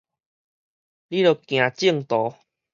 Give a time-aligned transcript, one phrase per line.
[0.03, 0.07] 你著行正
[2.03, 2.33] 途